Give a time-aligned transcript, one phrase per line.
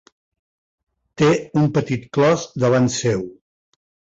[1.21, 1.27] Té
[1.65, 3.23] un petit clos davant seu.